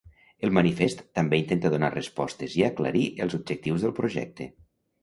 [0.45, 4.55] El manifest també intenta donar respostes i aclarir els objectius del projecte.